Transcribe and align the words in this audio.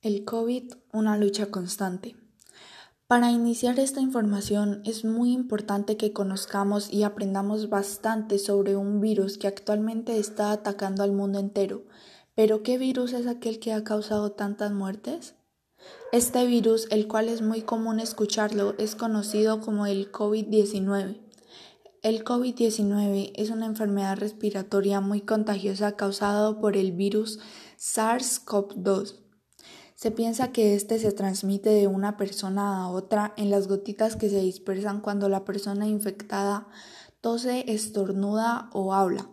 El 0.00 0.24
COVID, 0.24 0.74
una 0.92 1.18
lucha 1.18 1.46
constante. 1.46 2.14
Para 3.08 3.32
iniciar 3.32 3.80
esta 3.80 4.00
información 4.00 4.80
es 4.84 5.04
muy 5.04 5.32
importante 5.32 5.96
que 5.96 6.12
conozcamos 6.12 6.92
y 6.92 7.02
aprendamos 7.02 7.68
bastante 7.68 8.38
sobre 8.38 8.76
un 8.76 9.00
virus 9.00 9.38
que 9.38 9.48
actualmente 9.48 10.16
está 10.18 10.52
atacando 10.52 11.02
al 11.02 11.10
mundo 11.10 11.40
entero. 11.40 11.82
Pero 12.36 12.62
¿qué 12.62 12.78
virus 12.78 13.12
es 13.12 13.26
aquel 13.26 13.58
que 13.58 13.72
ha 13.72 13.82
causado 13.82 14.30
tantas 14.30 14.70
muertes? 14.70 15.34
Este 16.12 16.46
virus, 16.46 16.86
el 16.92 17.08
cual 17.08 17.28
es 17.28 17.42
muy 17.42 17.62
común 17.62 17.98
escucharlo, 17.98 18.76
es 18.78 18.94
conocido 18.94 19.60
como 19.60 19.84
el 19.86 20.12
COVID-19. 20.12 21.18
El 22.02 22.24
COVID-19 22.24 23.32
es 23.34 23.50
una 23.50 23.66
enfermedad 23.66 24.16
respiratoria 24.16 25.00
muy 25.00 25.22
contagiosa 25.22 25.96
causada 25.96 26.60
por 26.60 26.76
el 26.76 26.92
virus 26.92 27.40
SARS-CoV-2 27.78 29.27
se 29.98 30.12
piensa 30.12 30.52
que 30.52 30.76
este 30.76 31.00
se 31.00 31.10
transmite 31.10 31.70
de 31.70 31.88
una 31.88 32.16
persona 32.16 32.84
a 32.84 32.88
otra 32.88 33.34
en 33.36 33.50
las 33.50 33.66
gotitas 33.66 34.14
que 34.14 34.30
se 34.30 34.38
dispersan 34.40 35.00
cuando 35.00 35.28
la 35.28 35.44
persona 35.44 35.88
infectada 35.88 36.68
tose, 37.20 37.64
estornuda 37.66 38.70
o 38.72 38.94
habla. 38.94 39.28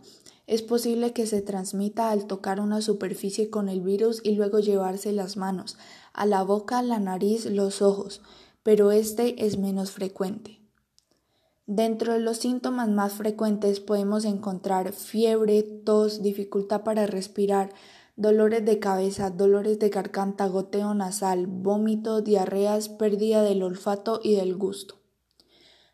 Es 0.47 0.63
posible 0.63 1.13
que 1.13 1.27
se 1.27 1.43
transmita 1.43 2.09
al 2.09 2.25
tocar 2.25 2.59
una 2.59 2.81
superficie 2.81 3.51
con 3.51 3.69
el 3.69 3.81
virus 3.81 4.21
y 4.23 4.31
luego 4.31 4.57
llevarse 4.57 5.11
las 5.11 5.37
manos 5.37 5.77
a 6.13 6.25
la 6.25 6.41
boca, 6.41 6.81
la 6.81 6.97
nariz, 6.97 7.45
los 7.45 7.83
ojos, 7.83 8.23
pero 8.63 8.91
este 8.91 9.45
es 9.45 9.59
menos 9.59 9.91
frecuente. 9.91 10.61
Dentro 11.67 12.13
de 12.13 12.21
los 12.21 12.37
síntomas 12.37 12.89
más 12.89 13.13
frecuentes 13.13 13.79
podemos 13.79 14.25
encontrar 14.25 14.93
fiebre, 14.93 15.61
tos, 15.61 16.23
dificultad 16.23 16.81
para 16.81 17.05
respirar, 17.05 17.71
dolores 18.17 18.63
de 18.63 18.79
cabeza, 18.79 19.29
dolores 19.29 19.77
de 19.79 19.89
garganta, 19.89 20.47
goteo 20.47 20.93
nasal, 20.93 21.47
vómito, 21.47 22.21
diarreas, 22.21 22.87
pérdida 22.87 23.41
del 23.43 23.61
olfato 23.61 24.21
y 24.23 24.35
del 24.35 24.55
gusto. 24.55 24.95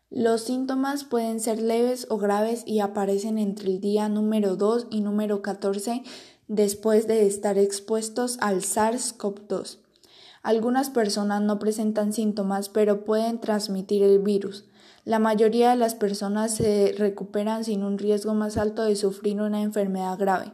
Los 0.08 0.42
síntomas 0.42 1.04
pueden 1.04 1.40
ser 1.40 1.60
leves 1.60 2.06
o 2.10 2.18
graves 2.18 2.62
y 2.66 2.80
aparecen 2.80 3.38
entre 3.38 3.70
el 3.70 3.80
día 3.80 4.08
número 4.08 4.56
2 4.56 4.88
y 4.90 5.00
número 5.00 5.42
14 5.42 6.02
después 6.48 7.06
de 7.06 7.26
estar 7.26 7.58
expuestos 7.58 8.36
al 8.40 8.60
SARS-CoV-2. 8.60 9.78
Algunas 10.42 10.90
personas 10.90 11.40
no 11.40 11.58
presentan 11.58 12.12
síntomas 12.12 12.68
pero 12.68 13.04
pueden 13.04 13.40
transmitir 13.40 14.02
el 14.02 14.18
virus. 14.18 14.66
La 15.04 15.18
mayoría 15.18 15.70
de 15.70 15.76
las 15.76 15.94
personas 15.94 16.54
se 16.54 16.94
recuperan 16.96 17.64
sin 17.64 17.82
un 17.82 17.98
riesgo 17.98 18.34
más 18.34 18.58
alto 18.58 18.84
de 18.84 18.94
sufrir 18.94 19.40
una 19.40 19.62
enfermedad 19.62 20.18
grave 20.18 20.52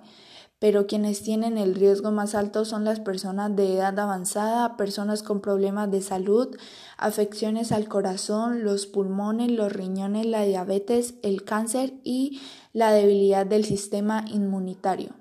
pero 0.59 0.87
quienes 0.87 1.23
tienen 1.23 1.57
el 1.57 1.75
riesgo 1.75 2.11
más 2.11 2.35
alto 2.35 2.65
son 2.65 2.85
las 2.85 2.99
personas 2.99 3.55
de 3.55 3.75
edad 3.75 3.99
avanzada, 3.99 4.77
personas 4.77 5.23
con 5.23 5.41
problemas 5.41 5.91
de 5.91 6.03
salud, 6.03 6.57
afecciones 6.97 7.71
al 7.71 7.89
corazón, 7.89 8.65
los 8.65 8.87
pulmones, 8.87 9.53
los 9.53 9.73
riñones, 9.73 10.27
la 10.27 10.45
diabetes, 10.45 11.15
el 11.23 11.45
cáncer 11.45 11.95
y 12.03 12.41
la 12.73 12.93
debilidad 12.93 13.47
del 13.47 13.65
sistema 13.65 14.25
inmunitario. 14.27 15.15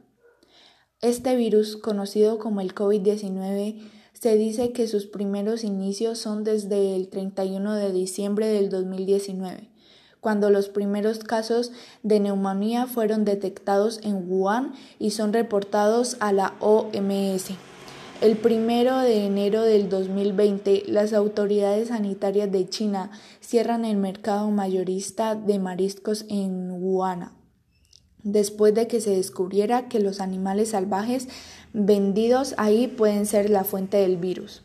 Este 1.01 1.35
virus, 1.35 1.77
conocido 1.77 2.39
como 2.39 2.61
el 2.61 2.73
COVID-19, 2.73 3.87
se 4.13 4.35
dice 4.35 4.71
que 4.71 4.87
sus 4.87 5.05
primeros 5.05 5.63
inicios 5.63 6.17
son 6.17 6.43
desde 6.43 6.95
el 6.95 7.09
31 7.09 7.75
de 7.75 7.91
diciembre 7.91 8.47
del 8.47 8.69
2019 8.69 9.76
cuando 10.21 10.49
los 10.49 10.69
primeros 10.69 11.19
casos 11.19 11.71
de 12.03 12.19
neumonía 12.19 12.87
fueron 12.87 13.25
detectados 13.25 13.99
en 14.03 14.29
Wuhan 14.29 14.73
y 14.99 15.11
son 15.11 15.33
reportados 15.33 16.17
a 16.19 16.33
la 16.33 16.55
OMS. 16.59 17.51
El 18.19 18.35
primero 18.35 18.97
de 18.97 19.25
enero 19.25 19.61
del 19.61 19.89
2020, 19.89 20.85
las 20.87 21.13
autoridades 21.13 21.89
sanitarias 21.89 22.51
de 22.51 22.67
China 22.67 23.11
cierran 23.41 23.85
el 23.85 23.97
mercado 23.97 24.49
mayorista 24.49 25.35
de 25.35 25.59
mariscos 25.59 26.25
en 26.27 26.71
Wuhan, 26.71 27.31
después 28.23 28.73
de 28.73 28.87
que 28.87 29.01
se 29.01 29.11
descubriera 29.11 29.87
que 29.87 29.99
los 29.99 30.19
animales 30.19 30.69
salvajes 30.69 31.27
vendidos 31.73 32.55
ahí 32.57 32.87
pueden 32.87 33.27
ser 33.27 33.51
la 33.51 33.63
fuente 33.63 33.97
del 33.97 34.17
virus. 34.17 34.63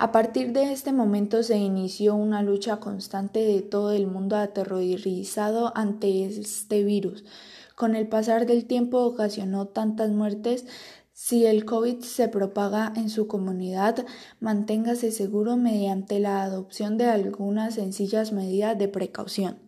A 0.00 0.12
partir 0.12 0.54
de 0.54 0.72
este 0.72 0.94
momento 0.94 1.42
se 1.42 1.58
inició 1.58 2.14
una 2.14 2.40
lucha 2.40 2.78
constante 2.78 3.40
de 3.40 3.60
todo 3.60 3.92
el 3.92 4.06
mundo 4.06 4.36
aterrorizado 4.36 5.76
ante 5.76 6.24
este 6.24 6.84
virus. 6.84 7.22
Con 7.76 7.94
el 7.94 8.08
pasar 8.08 8.46
del 8.46 8.64
tiempo 8.64 9.00
ocasionó 9.00 9.66
tantas 9.66 10.10
muertes. 10.10 10.64
Si 11.12 11.44
el 11.44 11.66
COVID 11.66 12.00
se 12.00 12.28
propaga 12.28 12.94
en 12.96 13.10
su 13.10 13.26
comunidad, 13.26 14.06
manténgase 14.40 15.12
seguro 15.12 15.58
mediante 15.58 16.18
la 16.18 16.44
adopción 16.44 16.96
de 16.96 17.04
algunas 17.04 17.74
sencillas 17.74 18.32
medidas 18.32 18.78
de 18.78 18.88
precaución. 18.88 19.58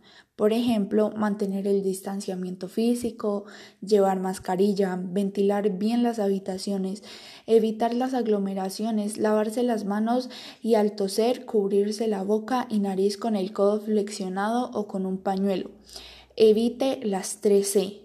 Por 0.42 0.52
ejemplo, 0.52 1.12
mantener 1.16 1.68
el 1.68 1.84
distanciamiento 1.84 2.66
físico, 2.66 3.44
llevar 3.80 4.18
mascarilla, 4.18 4.98
ventilar 5.00 5.78
bien 5.78 6.02
las 6.02 6.18
habitaciones, 6.18 7.04
evitar 7.46 7.94
las 7.94 8.12
aglomeraciones, 8.12 9.18
lavarse 9.18 9.62
las 9.62 9.84
manos 9.84 10.30
y 10.60 10.74
al 10.74 10.96
toser 10.96 11.44
cubrirse 11.44 12.08
la 12.08 12.24
boca 12.24 12.66
y 12.68 12.80
nariz 12.80 13.18
con 13.18 13.36
el 13.36 13.52
codo 13.52 13.82
flexionado 13.82 14.72
o 14.74 14.88
con 14.88 15.06
un 15.06 15.18
pañuelo. 15.18 15.70
Evite 16.34 16.98
las 17.04 17.40
3C, 17.40 18.00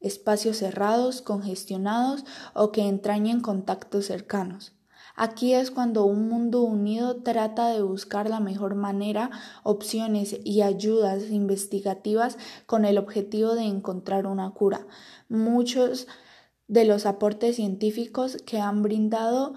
espacios 0.00 0.56
cerrados, 0.56 1.20
congestionados 1.20 2.24
o 2.54 2.72
que 2.72 2.88
entrañen 2.88 3.42
contactos 3.42 4.06
cercanos. 4.06 4.72
Aquí 5.16 5.54
es 5.54 5.70
cuando 5.70 6.04
un 6.04 6.28
mundo 6.28 6.62
unido 6.62 7.22
trata 7.22 7.68
de 7.68 7.82
buscar 7.82 8.28
la 8.28 8.40
mejor 8.40 8.74
manera, 8.74 9.30
opciones 9.62 10.36
y 10.44 10.62
ayudas 10.62 11.30
investigativas 11.30 12.36
con 12.66 12.84
el 12.84 12.98
objetivo 12.98 13.54
de 13.54 13.64
encontrar 13.64 14.26
una 14.26 14.50
cura. 14.50 14.86
Muchos 15.28 16.08
de 16.66 16.84
los 16.84 17.06
aportes 17.06 17.56
científicos 17.56 18.38
que 18.44 18.58
han 18.60 18.82
brindado 18.82 19.54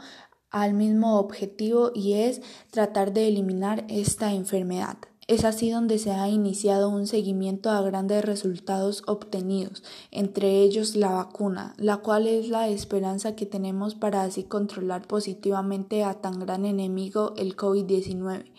al 0.50 0.74
mismo 0.74 1.20
objetivo 1.20 1.92
y 1.94 2.14
es 2.14 2.42
tratar 2.72 3.14
de 3.14 3.28
eliminar 3.28 3.86
esta 3.90 4.34
enfermedad. 4.34 4.98
Es 5.28 5.44
así 5.44 5.70
donde 5.70 6.00
se 6.00 6.12
ha 6.12 6.30
iniciado 6.30 6.88
un 6.88 7.06
seguimiento 7.06 7.70
a 7.70 7.82
grandes 7.82 8.24
resultados 8.24 9.04
obtenidos, 9.08 9.84
entre 10.10 10.62
ellos 10.62 10.96
la 10.96 11.12
vacuna, 11.12 11.74
la 11.78 11.98
cual 11.98 12.28
es 12.28 12.48
la 12.48 12.70
esperanza 12.70 13.36
que 13.36 13.46
tenemos 13.46 13.94
para 13.94 14.24
así 14.24 14.46
controlar 14.46 15.06
positivamente 15.06 16.06
a 16.06 16.14
tan 16.22 16.40
gran 16.40 16.66
enemigo 16.66 17.34
el 17.36 17.58
COVID-19. 17.58 18.54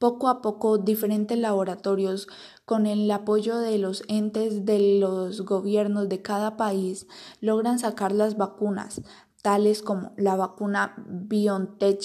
Poco 0.00 0.28
a 0.28 0.42
poco, 0.42 0.78
diferentes 0.78 1.38
laboratorios, 1.38 2.26
con 2.64 2.86
el 2.86 3.08
apoyo 3.12 3.58
de 3.58 3.78
los 3.78 4.02
entes 4.08 4.64
de 4.64 4.98
los 4.98 5.42
gobiernos 5.42 6.08
de 6.08 6.22
cada 6.22 6.56
país, 6.56 7.06
logran 7.40 7.78
sacar 7.78 8.10
las 8.10 8.36
vacunas, 8.36 9.02
tales 9.42 9.80
como 9.80 10.12
la 10.16 10.34
vacuna 10.34 10.96
BioNTech, 11.06 12.02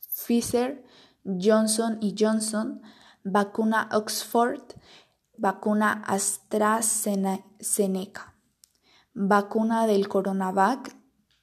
Pfizer, 0.00 0.86
Johnson 1.24 1.98
y 2.00 2.14
Johnson, 2.18 2.80
vacuna 3.30 3.88
Oxford, 3.92 4.62
vacuna 5.36 6.02
AstraZeneca, 6.06 8.34
vacuna 9.14 9.86
del 9.86 10.08
Coronavac. 10.08 10.96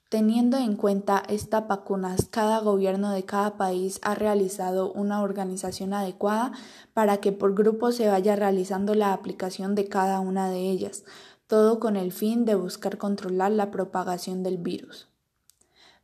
Teniendo 0.10 0.58
en 0.58 0.78
cuenta 0.78 1.22
estas 1.28 1.68
vacunas, 1.68 2.30
cada 2.30 2.60
gobierno 2.60 3.12
de 3.12 3.26
cada 3.26 3.58
país 3.58 4.00
ha 4.04 4.16
realizado 4.16 4.94
una 4.94 5.22
organización 5.22 5.94
adecuada 5.94 6.54
para 6.94 7.18
que 7.18 7.34
por 7.34 7.56
grupo 7.56 7.92
se 7.92 8.08
vaya 8.08 8.38
realizando 8.38 8.96
la 8.96 9.12
aplicación 9.12 9.76
de 9.76 9.90
cada 9.90 10.22
una 10.22 10.50
de 10.50 10.70
ellas, 10.70 11.04
todo 11.48 11.82
con 11.82 11.98
el 11.98 12.14
fin 12.14 12.46
de 12.46 12.56
buscar 12.56 12.98
controlar 12.98 13.52
la 13.52 13.70
propagación 13.70 14.44
del 14.44 14.58
virus. 14.58 15.10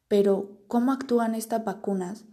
Pero, 0.09 0.49
¿cómo 0.67 0.91
actúan 0.91 1.33
estas 1.33 1.63
vacunas? 1.63 2.25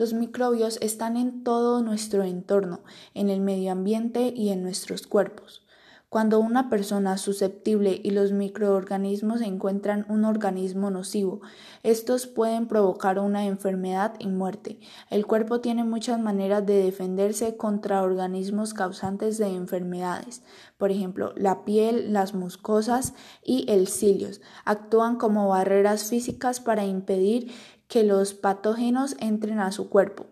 Los 0.00 0.14
microbios 0.14 0.78
están 0.80 1.18
en 1.18 1.44
todo 1.44 1.82
nuestro 1.82 2.22
entorno, 2.22 2.80
en 3.12 3.28
el 3.28 3.42
medio 3.42 3.70
ambiente 3.70 4.32
y 4.34 4.48
en 4.48 4.62
nuestros 4.62 5.06
cuerpos. 5.06 5.62
Cuando 6.08 6.40
una 6.40 6.70
persona 6.70 7.18
susceptible 7.18 8.00
y 8.02 8.10
los 8.10 8.32
microorganismos 8.32 9.42
encuentran 9.42 10.06
un 10.08 10.24
organismo 10.24 10.90
nocivo, 10.90 11.42
estos 11.82 12.26
pueden 12.26 12.66
provocar 12.66 13.18
una 13.18 13.44
enfermedad 13.44 14.14
y 14.18 14.28
muerte. 14.28 14.80
El 15.10 15.26
cuerpo 15.26 15.60
tiene 15.60 15.84
muchas 15.84 16.18
maneras 16.18 16.64
de 16.64 16.82
defenderse 16.82 17.58
contra 17.58 18.02
organismos 18.02 18.72
causantes 18.72 19.36
de 19.36 19.48
enfermedades. 19.48 20.42
Por 20.78 20.90
ejemplo, 20.90 21.34
la 21.36 21.66
piel, 21.66 22.14
las 22.14 22.32
mucosas 22.32 23.12
y 23.44 23.66
el 23.70 23.86
cilios 23.86 24.40
actúan 24.64 25.16
como 25.16 25.48
barreras 25.48 26.08
físicas 26.08 26.58
para 26.58 26.86
impedir 26.86 27.52
que 27.90 28.04
los 28.04 28.32
patógenos 28.34 29.16
entren 29.18 29.58
a 29.58 29.72
su 29.72 29.90
cuerpo. 29.90 30.26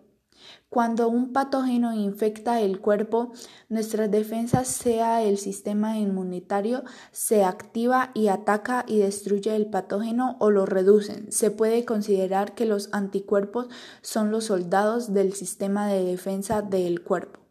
Cuando 0.69 1.09
un 1.09 1.33
patógeno 1.33 1.93
infecta 1.93 2.61
el 2.61 2.79
cuerpo, 2.79 3.33
nuestras 3.67 4.09
defensas, 4.09 4.67
sea 4.67 5.23
el 5.23 5.37
sistema 5.37 5.97
inmunitario, 5.97 6.83
se 7.11 7.43
activa 7.43 8.11
y 8.13 8.29
ataca 8.29 8.85
y 8.87 8.99
destruye 8.99 9.55
el 9.55 9.69
patógeno 9.69 10.37
o 10.39 10.51
lo 10.51 10.65
reducen. 10.65 11.31
Se 11.31 11.51
puede 11.51 11.83
considerar 11.85 12.55
que 12.55 12.65
los 12.65 12.89
anticuerpos 12.93 13.67
son 14.01 14.31
los 14.31 14.45
soldados 14.45 15.13
del 15.13 15.33
sistema 15.33 15.87
de 15.87 16.03
defensa 16.05 16.61
del 16.61 17.03
cuerpo. 17.03 17.41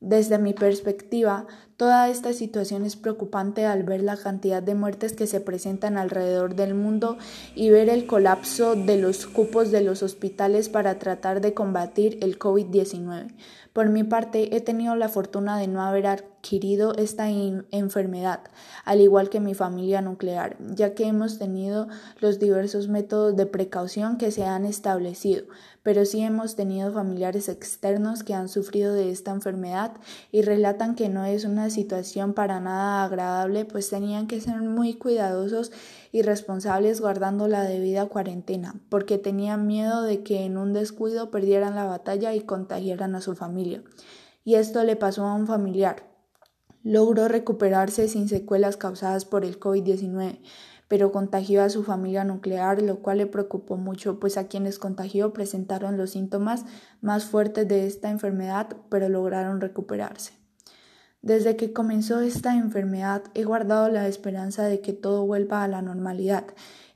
Desde 0.00 0.38
mi 0.38 0.52
perspectiva, 0.52 1.46
toda 1.76 2.08
esta 2.08 2.32
situación 2.32 2.84
es 2.84 2.96
preocupante 2.96 3.66
al 3.66 3.82
ver 3.82 4.02
la 4.02 4.16
cantidad 4.16 4.62
de 4.62 4.74
muertes 4.74 5.12
que 5.12 5.26
se 5.26 5.40
presentan 5.40 5.98
alrededor 5.98 6.54
del 6.54 6.74
mundo 6.74 7.18
y 7.54 7.70
ver 7.70 7.88
el 7.88 8.06
colapso 8.06 8.74
de 8.74 8.96
los 8.96 9.26
cupos 9.26 9.70
de 9.70 9.82
los 9.82 10.02
hospitales 10.02 10.68
para 10.68 10.98
tratar 10.98 11.40
de 11.40 11.54
combatir 11.54 12.18
el 12.22 12.38
COVID-19. 12.38 13.32
Por 13.72 13.88
mi 13.88 14.04
parte, 14.04 14.54
he 14.54 14.60
tenido 14.60 14.94
la 14.96 15.08
fortuna 15.08 15.58
de 15.58 15.66
no 15.66 15.80
haber 15.80 16.06
adquirido 16.06 16.94
esta 16.94 17.30
enfermedad, 17.30 18.40
al 18.84 19.00
igual 19.00 19.30
que 19.30 19.40
mi 19.40 19.54
familia 19.54 20.02
nuclear, 20.02 20.58
ya 20.74 20.94
que 20.94 21.06
hemos 21.06 21.38
tenido 21.38 21.88
los 22.20 22.38
diversos 22.38 22.88
métodos 22.88 23.34
de 23.34 23.46
precaución 23.46 24.18
que 24.18 24.30
se 24.30 24.44
han 24.44 24.66
establecido, 24.66 25.44
pero 25.82 26.04
sí 26.04 26.20
hemos 26.20 26.54
tenido 26.54 26.92
familiares 26.92 27.48
externos 27.48 28.22
que 28.22 28.34
han 28.34 28.50
sufrido 28.50 28.92
de 28.92 29.10
esta 29.10 29.30
enfermedad 29.30 29.92
y 30.30 30.42
relatan 30.42 30.94
que 30.94 31.08
no 31.08 31.24
es 31.24 31.44
una 31.46 31.61
situación 31.70 32.34
para 32.34 32.60
nada 32.60 33.04
agradable, 33.04 33.64
pues 33.64 33.88
tenían 33.90 34.26
que 34.26 34.40
ser 34.40 34.60
muy 34.62 34.94
cuidadosos 34.94 35.72
y 36.12 36.22
responsables 36.22 37.00
guardando 37.00 37.48
la 37.48 37.62
debida 37.64 38.06
cuarentena, 38.06 38.74
porque 38.88 39.18
tenían 39.18 39.66
miedo 39.66 40.02
de 40.02 40.22
que 40.22 40.44
en 40.44 40.56
un 40.56 40.72
descuido 40.72 41.30
perdieran 41.30 41.74
la 41.74 41.86
batalla 41.86 42.34
y 42.34 42.40
contagiaran 42.40 43.14
a 43.14 43.20
su 43.20 43.34
familia. 43.34 43.82
Y 44.44 44.56
esto 44.56 44.82
le 44.84 44.96
pasó 44.96 45.26
a 45.26 45.34
un 45.34 45.46
familiar. 45.46 46.10
Logró 46.82 47.28
recuperarse 47.28 48.08
sin 48.08 48.28
secuelas 48.28 48.76
causadas 48.76 49.24
por 49.24 49.44
el 49.44 49.60
COVID-19, 49.60 50.40
pero 50.88 51.10
contagió 51.10 51.62
a 51.62 51.70
su 51.70 51.84
familia 51.84 52.22
nuclear, 52.24 52.82
lo 52.82 52.98
cual 52.98 53.16
le 53.16 53.26
preocupó 53.26 53.78
mucho, 53.78 54.20
pues 54.20 54.36
a 54.36 54.48
quienes 54.48 54.78
contagió 54.78 55.32
presentaron 55.32 55.96
los 55.96 56.10
síntomas 56.10 56.66
más 57.00 57.24
fuertes 57.24 57.66
de 57.66 57.86
esta 57.86 58.10
enfermedad, 58.10 58.76
pero 58.90 59.08
lograron 59.08 59.62
recuperarse. 59.62 60.41
Desde 61.22 61.54
que 61.54 61.72
comenzó 61.72 62.20
esta 62.20 62.56
enfermedad 62.56 63.22
he 63.34 63.44
guardado 63.44 63.88
la 63.88 64.08
esperanza 64.08 64.64
de 64.64 64.80
que 64.80 64.92
todo 64.92 65.24
vuelva 65.24 65.62
a 65.62 65.68
la 65.68 65.80
normalidad 65.80 66.44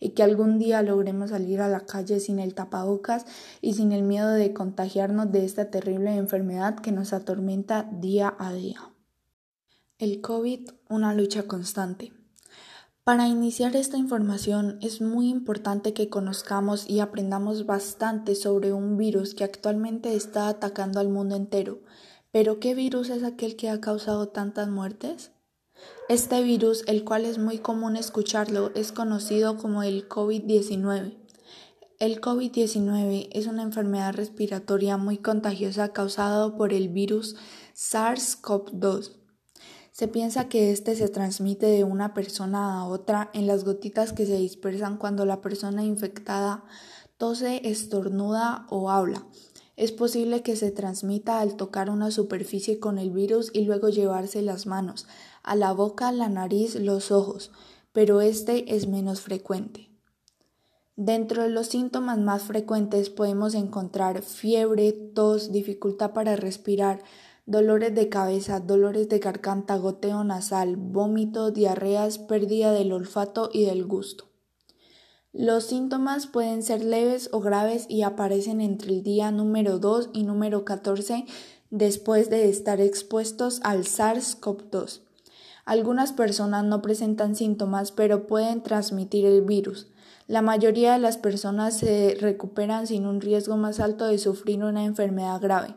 y 0.01 0.11
que 0.11 0.25
algún 0.25 0.59
día 0.59 0.83
logremos 0.83 1.31
salir 1.31 1.61
a 1.61 1.69
la 1.69 1.87
calle 1.87 2.19
sin 2.19 2.41
el 2.41 2.53
tapabocas 2.53 3.25
y 3.61 3.75
sin 3.75 3.93
el 3.93 4.03
miedo 4.03 4.31
de 4.31 4.53
contagiarnos 4.53 5.31
de 5.31 5.45
esta 5.45 5.71
terrible 5.71 6.17
enfermedad 6.17 6.75
que 6.75 6.91
nos 6.91 7.13
atormenta 7.13 7.89
día 7.93 8.35
a 8.37 8.53
día. 8.53 8.81
El 9.99 10.21
COVID, 10.21 10.71
una 10.89 11.15
lucha 11.15 11.45
constante. 11.45 12.13
Para 13.05 13.29
iniciar 13.29 13.77
esta 13.77 13.97
información 13.97 14.79
es 14.83 15.01
muy 15.01 15.29
importante 15.29 15.95
que 15.95 16.09
conozcamos 16.09 16.91
y 16.91 16.99
aprendamos 16.99 17.65
bastante 17.65 18.35
sobre 18.35 18.73
un 18.73 18.97
virus 18.97 19.37
que 19.37 19.45
actualmente 19.45 20.17
está 20.17 20.49
atacando 20.49 20.99
al 20.99 21.11
mundo 21.11 21.37
entero. 21.37 21.79
Pero 22.37 22.61
¿qué 22.61 22.75
virus 22.75 23.09
es 23.09 23.25
aquel 23.25 23.57
que 23.57 23.71
ha 23.71 23.81
causado 23.81 24.29
tantas 24.29 24.69
muertes? 24.69 25.31
Este 26.11 26.43
virus, 26.43 26.85
el 26.87 27.03
cual 27.03 27.25
es 27.25 27.39
muy 27.39 27.57
común 27.57 27.97
escucharlo, 27.97 28.73
es 28.75 28.93
conocido 28.93 29.57
como 29.57 29.83
el 29.83 30.07
COVID-19. 30.07 31.17
El 31.99 32.21
COVID-19 32.21 33.31
es 33.33 33.47
una 33.47 33.63
enfermedad 33.63 34.13
respiratoria 34.13 34.99
muy 34.99 35.17
contagiosa 35.17 35.95
causada 35.95 36.55
por 36.59 36.75
el 36.75 36.91
virus 36.91 37.37
SARS-CoV-2 37.75 39.13
se 39.93 40.09
piensa 40.09 40.51
que 40.51 40.73
este 40.73 40.95
se 40.95 41.09
transmite 41.09 41.65
de 41.65 41.85
una 41.85 42.13
persona 42.13 42.81
a 42.81 42.85
otra 42.85 43.31
en 43.33 43.47
las 43.47 43.65
gotitas 43.65 44.13
que 44.13 44.27
se 44.27 44.37
dispersan 44.37 44.99
cuando 44.99 45.25
la 45.25 45.41
persona 45.41 45.85
infectada 45.85 46.65
tose, 47.17 47.63
estornuda 47.65 48.67
o 48.69 48.91
habla. 48.91 49.27
Es 49.77 49.93
posible 49.93 50.43
que 50.43 50.57
se 50.57 50.71
transmita 50.71 51.41
al 51.41 51.57
tocar 51.57 51.91
una 51.91 52.11
superficie 52.11 52.79
con 52.81 52.97
el 52.99 53.11
virus 53.11 53.51
y 53.53 53.67
luego 53.67 53.91
llevarse 53.91 54.41
las 54.41 54.67
manos 54.67 55.07
a 55.43 55.55
la 55.55 55.73
boca, 55.73 56.11
la 56.13 56.31
nariz, 56.31 56.77
los 56.77 57.13
ojos, 57.13 57.51
pero 57.93 58.23
este 58.23 58.75
es 58.75 58.89
menos 58.89 59.21
frecuente. 59.21 59.91
Dentro 60.97 61.43
de 61.43 61.51
los 61.51 61.67
síntomas 61.67 62.19
más 62.19 62.45
frecuentes 62.45 63.11
podemos 63.11 63.55
encontrar 63.55 64.23
fiebre, 64.23 64.93
tos, 64.93 65.53
dificultad 65.53 66.15
para 66.15 66.37
respirar, 66.37 67.03
dolores 67.45 67.95
de 67.95 68.09
cabeza, 68.09 68.61
dolores 68.61 69.11
de 69.11 69.19
garganta, 69.19 69.77
goteo 69.77 70.25
nasal, 70.25 70.77
vómito, 70.77 71.51
diarreas, 71.51 72.19
pérdida 72.19 72.73
del 72.73 72.93
olfato 72.93 73.51
y 73.53 73.67
del 73.67 73.85
gusto. 73.85 74.31
Los 75.39 75.65
síntomas 75.65 76.27
pueden 76.27 76.63
ser 76.63 76.83
leves 76.83 77.29
o 77.31 77.41
graves 77.41 77.85
y 77.91 78.05
aparecen 78.05 78.63
entre 78.63 78.89
el 78.89 79.03
día 79.03 79.31
número 79.31 79.79
2 79.79 80.09
y 80.15 80.23
número 80.23 80.65
14 80.65 81.27
después 81.69 82.31
de 82.31 82.49
estar 82.49 82.81
expuestos 82.81 83.61
al 83.63 83.85
SARS-CoV-2. 83.85 85.03
Algunas 85.67 86.15
personas 86.15 86.65
no 86.65 86.81
presentan 86.81 87.37
síntomas 87.37 87.93
pero 87.93 88.27
pueden 88.27 88.63
transmitir 88.63 89.27
el 89.27 89.43
virus. 89.43 89.89
La 90.27 90.41
mayoría 90.41 90.95
de 90.95 91.01
las 91.01 91.19
personas 91.19 91.77
se 91.77 92.17
recuperan 92.19 92.87
sin 92.87 93.05
un 93.05 93.21
riesgo 93.21 93.59
más 93.59 93.79
alto 93.79 94.07
de 94.07 94.17
sufrir 94.17 94.65
una 94.65 94.87
enfermedad 94.87 95.39
grave 95.43 95.75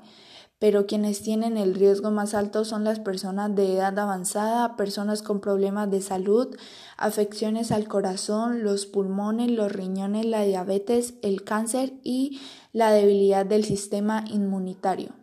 pero 0.60 0.86
quienes 0.86 1.22
tienen 1.22 1.58
el 1.58 1.74
riesgo 1.74 2.12
más 2.12 2.34
alto 2.34 2.66
son 2.66 2.84
las 2.84 3.00
personas 3.00 3.56
de 3.56 3.76
edad 3.76 3.98
avanzada, 3.98 4.76
personas 4.76 5.24
con 5.24 5.40
problemas 5.40 5.90
de 5.90 6.02
salud, 6.02 6.54
afecciones 6.98 7.72
al 7.72 7.88
corazón, 7.88 8.64
los 8.64 8.86
pulmones, 8.86 9.50
los 9.50 9.72
riñones, 9.72 10.26
la 10.26 10.44
diabetes, 10.44 11.14
el 11.22 11.46
cáncer 11.46 11.94
y 12.04 12.42
la 12.74 12.92
debilidad 12.92 13.46
del 13.46 13.64
sistema 13.64 14.26
inmunitario. 14.30 15.14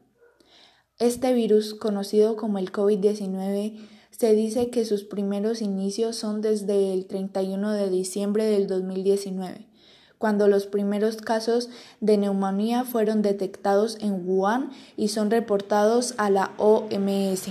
Este 0.98 1.34
virus, 1.34 1.74
conocido 1.74 2.36
como 2.36 2.56
el 2.56 2.72
COVID-19, 2.72 3.78
se 4.10 4.32
dice 4.32 4.70
que 4.70 4.86
sus 4.86 5.04
primeros 5.04 5.60
inicios 5.60 6.16
son 6.16 6.40
desde 6.40 6.94
el 6.94 7.06
31 7.06 7.72
de 7.72 7.90
diciembre 7.90 8.46
del 8.46 8.66
2019 8.66 9.68
cuando 10.18 10.48
los 10.48 10.66
primeros 10.66 11.16
casos 11.16 11.68
de 12.00 12.16
neumonía 12.16 12.84
fueron 12.84 13.22
detectados 13.22 13.98
en 14.00 14.26
Wuhan 14.26 14.70
y 14.96 15.08
son 15.08 15.30
reportados 15.30 16.14
a 16.18 16.30
la 16.30 16.52
OMS. 16.58 17.48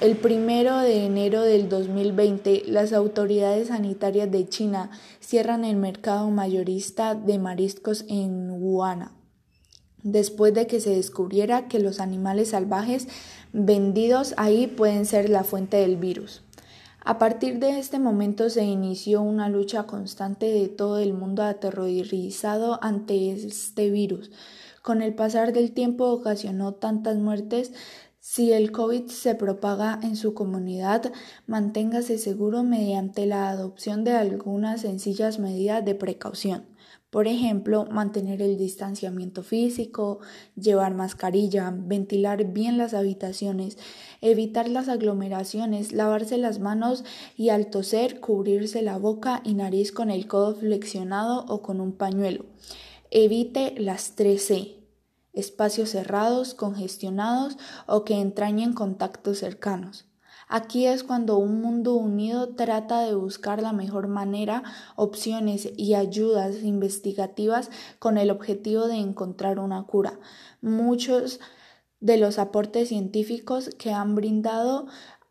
El 0.00 0.16
primero 0.16 0.78
de 0.78 1.06
enero 1.06 1.42
del 1.42 1.68
2020, 1.68 2.62
las 2.66 2.92
autoridades 2.92 3.68
sanitarias 3.68 4.30
de 4.30 4.48
China 4.48 4.90
cierran 5.18 5.64
el 5.64 5.74
mercado 5.74 6.30
mayorista 6.30 7.16
de 7.16 7.40
mariscos 7.40 8.04
en 8.08 8.48
Wuhan, 8.62 9.10
después 10.04 10.54
de 10.54 10.68
que 10.68 10.80
se 10.80 10.90
descubriera 10.90 11.66
que 11.66 11.80
los 11.80 11.98
animales 11.98 12.50
salvajes 12.50 13.08
vendidos 13.52 14.34
ahí 14.36 14.68
pueden 14.68 15.04
ser 15.04 15.28
la 15.30 15.42
fuente 15.42 15.78
del 15.78 15.96
virus. 15.96 16.42
A 17.08 17.16
partir 17.16 17.58
de 17.58 17.78
este 17.78 17.98
momento 17.98 18.50
se 18.50 18.64
inició 18.64 19.22
una 19.22 19.48
lucha 19.48 19.84
constante 19.84 20.44
de 20.44 20.68
todo 20.68 20.98
el 20.98 21.14
mundo 21.14 21.42
aterrorizado 21.42 22.78
ante 22.82 23.32
este 23.32 23.88
virus. 23.88 24.30
Con 24.82 25.00
el 25.00 25.14
pasar 25.14 25.54
del 25.54 25.72
tiempo 25.72 26.04
ocasionó 26.04 26.74
tantas 26.74 27.16
muertes. 27.16 27.72
Si 28.30 28.52
el 28.52 28.72
COVID 28.72 29.06
se 29.06 29.34
propaga 29.34 29.98
en 30.02 30.14
su 30.14 30.34
comunidad, 30.34 31.14
manténgase 31.46 32.18
seguro 32.18 32.62
mediante 32.62 33.24
la 33.24 33.48
adopción 33.48 34.04
de 34.04 34.12
algunas 34.12 34.82
sencillas 34.82 35.38
medidas 35.38 35.82
de 35.82 35.94
precaución. 35.94 36.66
Por 37.08 37.26
ejemplo, 37.26 37.86
mantener 37.90 38.42
el 38.42 38.58
distanciamiento 38.58 39.42
físico, 39.42 40.18
llevar 40.56 40.94
mascarilla, 40.94 41.72
ventilar 41.74 42.52
bien 42.52 42.76
las 42.76 42.92
habitaciones, 42.92 43.78
evitar 44.20 44.68
las 44.68 44.90
aglomeraciones, 44.90 45.92
lavarse 45.92 46.36
las 46.36 46.58
manos 46.58 47.04
y 47.34 47.48
al 47.48 47.70
toser 47.70 48.20
cubrirse 48.20 48.82
la 48.82 48.98
boca 48.98 49.40
y 49.42 49.54
nariz 49.54 49.90
con 49.90 50.10
el 50.10 50.26
codo 50.26 50.54
flexionado 50.54 51.46
o 51.48 51.62
con 51.62 51.80
un 51.80 51.92
pañuelo. 51.92 52.44
Evite 53.10 53.74
las 53.78 54.18
3C, 54.18 54.77
espacios 55.38 55.90
cerrados, 55.90 56.54
congestionados 56.54 57.56
o 57.86 58.04
que 58.04 58.20
entrañen 58.20 58.72
contactos 58.72 59.38
cercanos. 59.38 60.04
Aquí 60.48 60.86
es 60.86 61.04
cuando 61.04 61.36
un 61.36 61.60
mundo 61.60 61.94
unido 61.94 62.54
trata 62.54 63.02
de 63.02 63.14
buscar 63.14 63.60
la 63.60 63.72
mejor 63.72 64.08
manera, 64.08 64.62
opciones 64.96 65.68
y 65.76 65.94
ayudas 65.94 66.62
investigativas 66.62 67.70
con 67.98 68.16
el 68.16 68.30
objetivo 68.30 68.88
de 68.88 68.96
encontrar 68.96 69.58
una 69.58 69.84
cura. 69.84 70.18
Muchos 70.62 71.38
de 72.00 72.16
los 72.16 72.38
aportes 72.38 72.88
científicos 72.88 73.70
que 73.78 73.92
han 73.92 74.14
brindado 74.14 74.86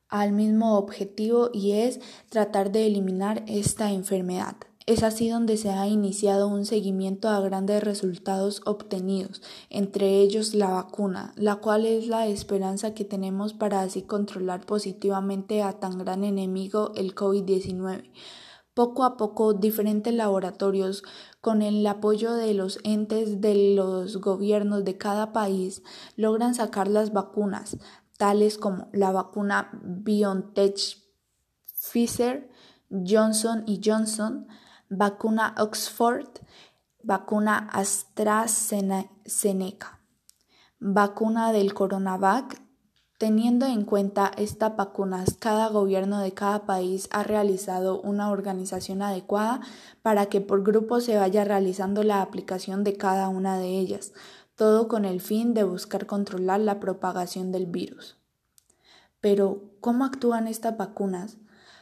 al 0.08 0.34
mismo 0.34 0.78
objetivo 0.78 1.50
y 1.52 1.72
es 1.74 2.00
tratar 2.30 2.72
de 2.72 2.86
eliminar 2.86 3.44
esta 3.48 3.92
enfermedad. 3.92 4.56
Es 4.88 5.04
así 5.04 5.28
donde 5.28 5.58
se 5.58 5.70
ha 5.70 5.86
iniciado 5.86 6.48
un 6.48 6.66
seguimiento 6.66 7.28
a 7.28 7.42
grandes 7.42 7.84
resultados 7.84 8.62
obtenidos, 8.64 9.42
entre 9.70 10.22
ellos 10.22 10.54
la 10.54 10.70
vacuna, 10.70 11.34
la 11.36 11.58
cual 11.58 11.86
es 11.86 12.08
la 12.08 12.28
esperanza 12.28 12.94
que 12.94 13.04
tenemos 13.04 13.54
para 13.54 13.82
así 13.82 14.04
controlar 14.04 14.66
positivamente 14.66 15.62
a 15.62 15.74
tan 15.74 15.98
gran 15.98 16.24
enemigo 16.24 16.94
el 16.96 17.14
COVID-19. 17.16 18.10
Poco 18.74 19.04
a 19.04 19.18
poco, 19.18 19.54
diferentes 19.54 20.14
laboratorios, 20.14 21.04
con 21.42 21.62
el 21.62 21.86
apoyo 21.86 22.34
de 22.36 22.54
los 22.54 22.80
entes 22.86 23.42
de 23.42 23.76
los 23.76 24.22
gobiernos 24.22 24.86
de 24.86 24.98
cada 24.98 25.34
país, 25.34 25.84
logran 26.16 26.56
sacar 26.56 26.88
las 26.88 27.12
vacunas, 27.12 27.76
tales 28.18 28.58
como 28.58 28.88
la 28.94 29.12
vacuna 29.12 29.70
BioNTech 29.84 30.80
Pfizer, 31.92 32.50
Johnson 32.90 33.66
y 33.68 33.82
Johnson, 33.84 34.48
vacuna 34.90 35.54
Oxford, 35.58 36.30
vacuna 37.04 37.70
AstraZeneca, 37.72 40.00
vacuna 40.80 41.52
del 41.52 41.74
Coronavac. 41.74 42.62
Teniendo 43.18 43.66
en 43.66 43.84
cuenta 43.84 44.32
estas 44.38 44.76
vacunas, 44.76 45.38
cada 45.40 45.70
gobierno 45.70 46.20
de 46.20 46.36
cada 46.36 46.68
país 46.68 47.10
ha 47.12 47.24
realizado 47.24 48.00
una 48.02 48.30
organización 48.30 49.02
adecuada 49.02 49.62
para 50.04 50.28
que 50.28 50.40
por 50.40 50.64
grupo 50.64 51.02
se 51.02 51.18
vaya 51.18 51.44
realizando 51.44 52.04
la 52.04 52.22
aplicación 52.22 52.84
de 52.84 52.96
cada 52.96 53.28
una 53.30 53.58
de 53.58 53.80
ellas, 53.80 54.14
todo 54.56 54.88
con 54.88 55.04
el 55.04 55.20
fin 55.20 55.56
de 55.56 55.64
buscar 55.64 56.06
controlar 56.06 56.60
la 56.60 56.80
propagación 56.80 57.52
del 57.52 57.66
virus. 57.66 58.18
Pero, 59.20 59.64
¿cómo 59.82 60.06
actúan 60.06 60.48
estas 60.48 60.78
vacunas? 60.78 61.38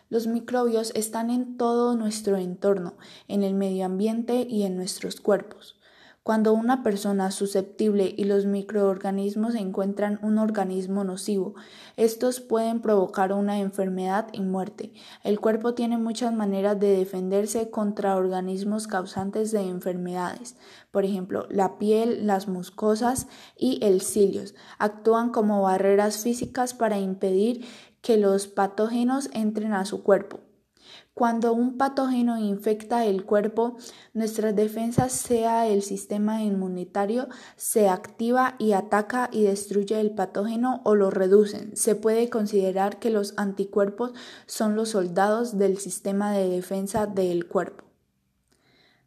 Los 0.09 0.27
microbios 0.27 0.91
están 0.95 1.29
en 1.29 1.57
todo 1.57 1.95
nuestro 1.95 2.38
entorno, 2.38 2.93
en 3.27 3.43
el 3.43 3.55
medio 3.55 3.85
ambiente 3.85 4.45
y 4.50 4.63
en 4.63 4.75
nuestros 4.75 5.19
cuerpos. 5.19 5.79
Cuando 6.25 6.53
una 6.53 6.81
persona 6.81 7.29
susceptible 7.29 8.15
y 8.17 8.24
los 8.24 8.47
microorganismos 8.47 9.53
encuentran 9.53 10.17
un 10.24 10.39
organismo 10.39 11.03
nocivo, 11.03 11.53
estos 11.97 12.39
pueden 12.39 12.81
provocar 12.81 13.31
una 13.31 13.59
enfermedad 13.59 14.29
y 14.31 14.41
muerte. 14.41 14.91
El 15.24 15.39
cuerpo 15.39 15.75
tiene 15.75 16.00
muchas 16.00 16.33
maneras 16.33 16.79
de 16.79 16.97
defenderse 16.97 17.69
contra 17.69 18.15
organismos 18.15 18.88
causantes 18.88 19.51
de 19.51 19.67
enfermedades. 19.67 20.57
Por 20.89 21.05
ejemplo, 21.05 21.45
la 21.51 21.77
piel, 21.77 22.25
las 22.25 22.47
mucosas 22.47 23.27
y 23.55 23.77
el 23.83 24.01
cilios 24.01 24.55
actúan 24.79 25.29
como 25.29 25.62
barreras 25.62 26.24
físicas 26.24 26.74
para 26.74 26.97
impedir 26.97 27.67
que 28.05 28.17
los 28.17 28.45
patógenos 28.45 29.31
entren 29.33 29.74
a 29.74 29.83
su 29.83 30.03
cuerpo. 30.03 30.39
Cuando 31.15 31.53
un 31.53 31.75
patógeno 31.75 32.38
infecta 32.38 33.03
el 33.03 33.25
cuerpo, 33.25 33.77
nuestras 34.13 34.55
defensas, 34.55 35.12
sea 35.12 35.65
el 35.65 35.81
sistema 35.81 36.43
inmunitario, 36.43 37.27
se 37.55 37.89
activa 37.89 38.57
y 38.59 38.74
ataca 38.74 39.29
y 39.31 39.41
destruye 39.41 40.00
el 40.00 40.12
patógeno 40.12 40.81
o 40.83 40.93
lo 40.93 41.09
reducen. 41.09 41.75
Se 41.75 41.95
puede 41.95 42.29
considerar 42.29 43.00
que 43.00 43.09
los 43.09 43.33
anticuerpos 43.38 44.13
son 44.45 44.75
los 44.75 44.89
soldados 44.89 45.57
del 45.57 45.79
sistema 45.79 46.31
de 46.31 46.47
defensa 46.47 47.07
del 47.07 47.47
cuerpo. 47.47 47.85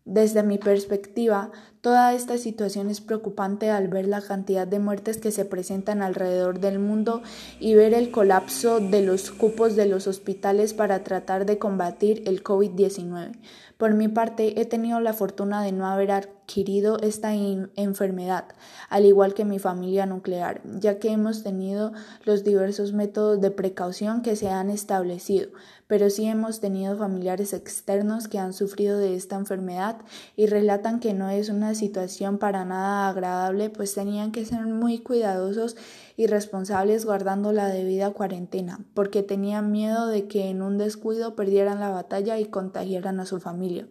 Desde 0.05 0.43
mi 0.43 0.59
perspectiva, 0.59 1.53
toda 1.81 2.15
esta 2.15 2.39
situación 2.39 2.91
es 2.91 3.01
preocupante 3.01 3.71
al 3.71 3.89
ver 3.89 4.07
la 4.07 4.21
cantidad 4.21 4.67
de 4.67 4.79
muertes 4.79 5.19
que 5.19 5.31
se 5.31 5.45
presentan 5.45 6.03
alrededor 6.03 6.61
del 6.61 6.79
mundo 6.79 7.23
y 7.61 7.75
ver 7.75 7.95
el 7.95 8.11
colapso 8.11 8.81
de 8.81 9.03
los 9.03 9.31
cupos 9.31 9.77
de 9.77 9.87
los 9.87 10.07
hospitales 10.07 10.75
para 10.75 11.05
tratar 11.05 11.47
de 11.47 11.59
combatir 11.59 12.23
el 12.27 12.43
COVID-19. 12.43 13.33
Por 13.79 13.95
mi 13.95 14.09
parte, 14.09 14.61
he 14.61 14.65
tenido 14.65 14.99
la 14.99 15.13
fortuna 15.13 15.63
de 15.63 15.71
no 15.71 15.87
haber 15.87 16.11
adquirido 16.11 16.99
esta 16.99 17.33
enfermedad, 17.33 18.47
al 18.89 19.05
igual 19.07 19.35
que 19.35 19.45
mi 19.45 19.61
familia 19.61 20.05
nuclear, 20.05 20.61
ya 20.81 20.99
que 20.99 21.13
hemos 21.13 21.45
tenido 21.45 21.93
los 22.25 22.43
diversos 22.43 22.93
métodos 22.93 23.41
de 23.41 23.53
precaución 23.53 24.23
que 24.23 24.35
se 24.35 24.49
han 24.49 24.71
establecido, 24.71 25.51
pero 25.87 26.11
sí 26.11 26.27
hemos 26.27 26.59
tenido 26.59 26.97
familiares 26.97 27.53
externos 27.53 28.27
que 28.27 28.41
han 28.41 28.53
sufrido 28.53 28.99
de 28.99 29.15
esta 29.15 29.37
enfermedad 29.37 29.99
y 30.37 30.47
relatan 30.47 30.99
que 30.99 31.15
no 31.15 31.31
es 31.31 31.49
una 31.69 31.75
situación 31.75 32.39
para 32.39 32.65
nada 32.65 33.11
agradable, 33.11 33.69
pues 33.69 33.93
tenían 33.93 34.33
que 34.33 34.47
ser 34.47 34.65
muy 34.65 35.01
cuidadosos 35.01 35.77
y 36.17 36.27
responsables 36.27 37.05
guardando 37.05 37.53
la 37.53 37.69
debida 37.69 38.11
cuarentena, 38.13 38.81
porque 38.95 39.23
tenían 39.23 39.71
miedo 39.71 40.07
de 40.07 40.29
que 40.29 40.49
en 40.49 40.63
un 40.63 40.79
descuido 40.79 41.37
perdieran 41.37 41.79
la 41.79 41.91
batalla 41.91 42.39
y 42.39 42.47
contagiaran 42.47 43.21
a 43.21 43.27
su 43.27 43.39
familia. 43.39 43.87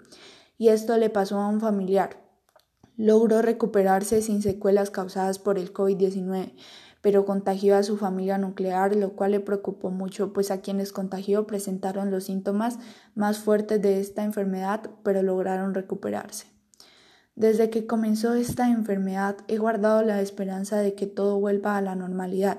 Y 0.58 0.70
esto 0.70 0.98
le 0.98 1.12
pasó 1.12 1.38
a 1.38 1.50
un 1.50 1.62
familiar. 1.62 2.20
Logró 2.96 3.44
recuperarse 3.44 4.24
sin 4.24 4.42
secuelas 4.42 4.90
causadas 4.90 5.38
por 5.38 5.60
el 5.60 5.72
COVID-19, 5.72 6.54
pero 7.04 7.26
contagió 7.26 7.78
a 7.78 7.84
su 7.84 7.96
familia 7.96 8.40
nuclear, 8.40 8.96
lo 8.96 9.12
cual 9.12 9.34
le 9.34 9.40
preocupó 9.40 9.92
mucho, 9.92 10.34
pues 10.34 10.50
a 10.50 10.62
quienes 10.62 10.92
contagió 10.92 11.46
presentaron 11.46 12.10
los 12.10 12.24
síntomas 12.24 12.80
más 13.14 13.38
fuertes 13.38 13.80
de 13.84 14.00
esta 14.00 14.24
enfermedad, 14.24 14.90
pero 15.04 15.22
lograron 15.22 15.76
recuperarse. 15.76 16.57
Desde 17.38 17.70
que 17.70 17.86
comenzó 17.86 18.34
esta 18.34 18.68
enfermedad 18.68 19.38
he 19.48 19.60
guardado 19.60 20.02
la 20.02 20.20
esperanza 20.22 20.80
de 20.80 20.96
que 20.96 21.06
todo 21.06 21.40
vuelva 21.40 21.78
a 21.78 21.82
la 21.82 21.94
normalidad 21.94 22.58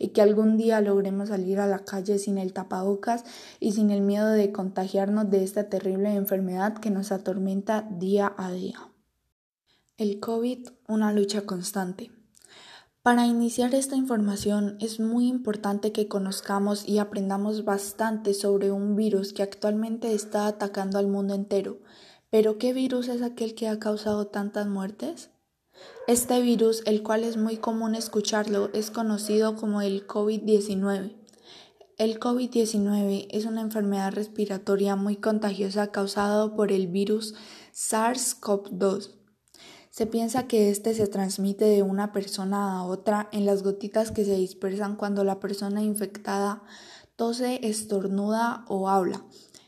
y 0.00 0.08
que 0.08 0.20
algún 0.20 0.56
día 0.56 0.80
logremos 0.80 1.28
salir 1.28 1.60
a 1.60 1.68
la 1.68 1.84
calle 1.84 2.18
sin 2.18 2.36
el 2.36 2.52
tapabocas 2.52 3.22
y 3.60 3.70
sin 3.70 3.92
el 3.92 4.00
miedo 4.00 4.30
de 4.30 4.50
contagiarnos 4.50 5.30
de 5.30 5.44
esta 5.44 5.68
terrible 5.68 6.12
enfermedad 6.12 6.74
que 6.74 6.90
nos 6.90 7.12
atormenta 7.12 7.86
día 7.88 8.34
a 8.36 8.50
día. 8.50 8.80
El 9.96 10.18
COVID, 10.18 10.70
una 10.88 11.12
lucha 11.12 11.42
constante. 11.42 12.10
Para 13.02 13.26
iniciar 13.26 13.76
esta 13.76 13.94
información 13.94 14.76
es 14.80 14.98
muy 14.98 15.28
importante 15.28 15.92
que 15.92 16.08
conozcamos 16.08 16.88
y 16.88 16.98
aprendamos 16.98 17.64
bastante 17.64 18.34
sobre 18.34 18.72
un 18.72 18.96
virus 18.96 19.32
que 19.32 19.44
actualmente 19.44 20.14
está 20.14 20.48
atacando 20.48 20.98
al 20.98 21.06
mundo 21.06 21.32
entero 21.32 21.78
¿Pero 22.36 22.58
qué 22.58 22.74
virus 22.74 23.08
es 23.08 23.22
aquel 23.22 23.54
que 23.54 23.66
ha 23.66 23.78
causado 23.78 24.26
tantas 24.26 24.66
muertes? 24.66 25.30
Este 26.06 26.42
virus, 26.42 26.82
el 26.84 27.02
cual 27.02 27.24
es 27.24 27.38
muy 27.38 27.56
común 27.56 27.94
escucharlo, 27.94 28.68
es 28.74 28.90
conocido 28.90 29.56
como 29.56 29.80
el 29.80 30.06
COVID-19. 30.06 31.16
El 31.96 32.20
COVID-19 32.20 33.28
es 33.30 33.46
una 33.46 33.62
enfermedad 33.62 34.12
respiratoria 34.12 34.96
muy 34.96 35.16
contagiosa 35.16 35.90
causada 35.92 36.54
por 36.54 36.72
el 36.72 36.88
virus 36.88 37.32
SARS-CoV-2. 37.72 39.12
Se 39.88 40.04
piensa 40.04 40.46
que 40.46 40.68
este 40.68 40.92
se 40.92 41.06
transmite 41.06 41.64
de 41.64 41.82
una 41.82 42.12
persona 42.12 42.76
a 42.76 42.84
otra 42.84 43.30
en 43.32 43.46
las 43.46 43.62
gotitas 43.62 44.10
que 44.10 44.26
se 44.26 44.36
dispersan 44.36 44.96
cuando 44.96 45.24
la 45.24 45.40
persona 45.40 45.82
infectada 45.82 46.62
tose, 47.16 47.66
estornuda 47.66 48.66
o 48.68 48.90
habla. 48.90 49.24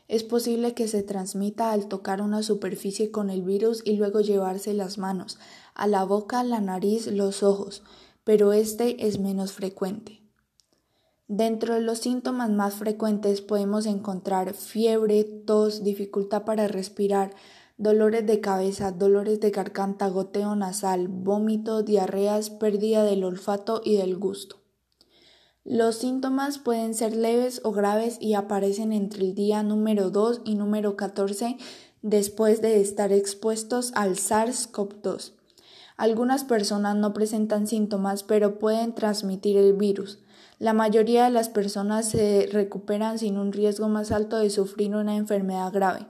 Es 0.09 0.23
posible 0.23 0.73
que 0.73 0.87
se 0.87 1.03
transmita 1.03 1.71
al 1.71 1.87
tocar 1.87 2.23
una 2.23 2.41
superficie 2.41 3.11
con 3.11 3.29
el 3.29 3.43
virus 3.43 3.83
y 3.85 3.95
luego 3.95 4.21
llevarse 4.21 4.73
las 4.73 4.97
manos 4.97 5.37
a 5.75 5.85
la 5.85 6.03
boca, 6.03 6.43
la 6.43 6.59
nariz, 6.59 7.05
los 7.05 7.43
ojos, 7.43 7.83
pero 8.23 8.51
este 8.51 9.05
es 9.05 9.19
menos 9.19 9.51
frecuente. 9.53 10.23
Dentro 11.27 11.75
de 11.75 11.81
los 11.81 11.99
síntomas 11.99 12.49
más 12.49 12.73
frecuentes 12.73 13.41
podemos 13.41 13.85
encontrar 13.85 14.55
fiebre, 14.55 15.23
tos, 15.23 15.83
dificultad 15.83 16.43
para 16.43 16.67
respirar, 16.67 17.35
dolores 17.77 18.25
de 18.25 18.41
cabeza, 18.41 18.91
dolores 18.91 19.39
de 19.39 19.51
garganta, 19.51 20.07
goteo 20.07 20.55
nasal, 20.55 21.07
vómito, 21.07 21.83
diarreas, 21.83 22.49
pérdida 22.49 23.03
del 23.03 23.23
olfato 23.23 23.83
y 23.85 23.97
del 23.97 24.17
gusto. 24.17 24.59
Los 25.69 25.97
síntomas 25.97 26.57
pueden 26.57 26.95
ser 26.95 27.15
leves 27.15 27.61
o 27.63 27.71
graves 27.71 28.17
y 28.19 28.33
aparecen 28.33 28.91
entre 28.91 29.21
el 29.21 29.35
día 29.35 29.61
número 29.61 30.09
2 30.09 30.41
y 30.43 30.55
número 30.55 30.97
14 30.97 31.57
después 32.01 32.63
de 32.63 32.81
estar 32.81 33.13
expuestos 33.13 33.91
al 33.93 34.15
SARS-CoV-2. 34.15 35.33
Algunas 35.95 36.43
personas 36.43 36.95
no 36.95 37.13
presentan 37.13 37.67
síntomas 37.67 38.23
pero 38.23 38.57
pueden 38.57 38.95
transmitir 38.95 39.57
el 39.57 39.73
virus. 39.73 40.17
La 40.57 40.73
mayoría 40.73 41.25
de 41.25 41.29
las 41.29 41.49
personas 41.49 42.09
se 42.09 42.49
recuperan 42.51 43.19
sin 43.19 43.37
un 43.37 43.51
riesgo 43.51 43.89
más 43.89 44.11
alto 44.11 44.39
de 44.39 44.49
sufrir 44.49 44.95
una 44.95 45.17
enfermedad 45.17 45.71
grave 45.71 46.07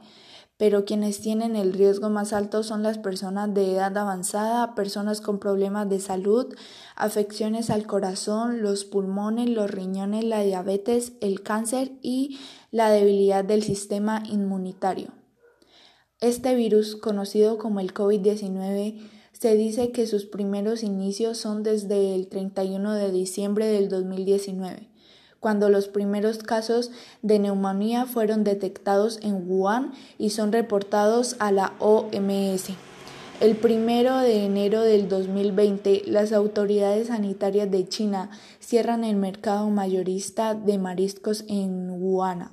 pero 0.59 0.83
quienes 0.83 1.21
tienen 1.21 1.55
el 1.55 1.71
riesgo 1.71 2.09
más 2.09 2.33
alto 2.33 2.63
son 2.63 2.83
las 2.83 2.97
personas 2.97 3.53
de 3.53 3.71
edad 3.71 3.97
avanzada, 3.97 4.75
personas 4.75 5.21
con 5.21 5.39
problemas 5.39 5.87
de 5.87 6.01
salud, 6.01 6.53
afecciones 6.97 7.69
al 7.69 7.87
corazón, 7.87 8.61
los 8.61 8.83
pulmones, 8.83 9.49
los 9.49 9.71
riñones, 9.71 10.25
la 10.25 10.43
diabetes, 10.43 11.13
el 11.21 11.43
cáncer 11.43 11.93
y 12.01 12.39
la 12.71 12.91
debilidad 12.91 13.45
del 13.45 13.63
sistema 13.63 14.21
inmunitario. 14.29 15.13
Este 16.19 16.53
virus, 16.55 16.97
conocido 16.97 17.57
como 17.57 17.79
el 17.79 17.93
COVID-19, 17.93 19.09
se 19.31 19.55
dice 19.55 19.93
que 19.93 20.07
sus 20.07 20.25
primeros 20.25 20.83
inicios 20.83 21.37
son 21.37 21.63
desde 21.63 22.15
el 22.15 22.27
31 22.27 22.95
de 22.95 23.13
diciembre 23.13 23.67
del 23.67 23.87
2019 23.87 24.89
cuando 25.39 25.69
los 25.69 25.87
primeros 25.87 26.39
casos 26.39 26.91
de 27.21 27.39
neumonía 27.39 28.05
fueron 28.05 28.43
detectados 28.43 29.19
en 29.21 29.49
Wuhan 29.49 29.93
y 30.17 30.31
son 30.31 30.51
reportados 30.51 31.35
a 31.39 31.51
la 31.51 31.73
OMS. 31.79 32.71
El 33.39 33.55
primero 33.55 34.17
de 34.17 34.43
enero 34.43 34.81
del 34.81 35.07
2020, 35.07 36.03
las 36.07 36.33
autoridades 36.33 37.07
sanitarias 37.07 37.71
de 37.71 37.87
China 37.87 38.31
cierran 38.59 39.05
el 39.05 39.15
mercado 39.15 39.69
mayorista 39.69 40.55
de 40.55 40.77
mariscos 40.77 41.45
en 41.47 41.89
Wuhan, 41.89 42.51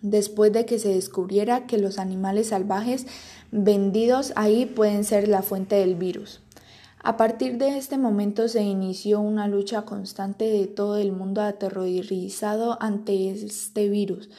después 0.00 0.52
de 0.52 0.66
que 0.66 0.78
se 0.78 0.94
descubriera 0.94 1.66
que 1.66 1.78
los 1.78 1.98
animales 1.98 2.48
salvajes 2.48 3.06
vendidos 3.50 4.32
ahí 4.36 4.66
pueden 4.66 5.02
ser 5.02 5.26
la 5.26 5.42
fuente 5.42 5.74
del 5.74 5.96
virus. 5.96 6.42
A 7.00 7.16
partir 7.16 7.58
de 7.58 7.78
este 7.78 7.96
momento 7.96 8.48
se 8.48 8.62
inició 8.62 9.20
una 9.20 9.46
lucha 9.46 9.82
constante 9.82 10.46
de 10.46 10.66
todo 10.66 10.96
el 10.96 11.12
mundo 11.12 11.42
aterrorizado 11.42 12.76
ante 12.80 13.30
este 13.30 13.88
virus. 13.88 14.30